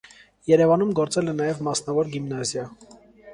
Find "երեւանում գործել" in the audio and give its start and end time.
0.51-1.29